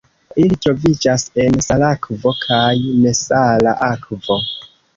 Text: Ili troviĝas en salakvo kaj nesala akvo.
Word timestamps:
Ili 0.43 0.55
troviĝas 0.61 1.25
en 1.43 1.59
salakvo 1.67 2.35
kaj 2.47 2.73
nesala 3.07 3.77
akvo. 3.93 4.43